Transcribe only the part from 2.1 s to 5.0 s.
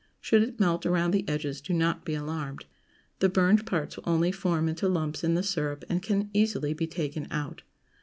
alarmed. The burned parts will only form into